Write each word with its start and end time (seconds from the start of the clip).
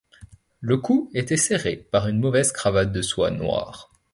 Le 0.61 0.77
cou 0.77 1.11
était 1.13 1.37
serré 1.37 1.75
par 1.75 2.07
une 2.07 2.19
mauvaise 2.19 2.51
cravate 2.51 2.91
de 2.91 3.03
soie 3.03 3.29
noire. 3.29 3.91